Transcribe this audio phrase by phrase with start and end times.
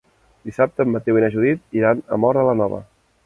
[0.49, 2.81] Dissabte en Mateu i na Judit iran a Móra la Nova.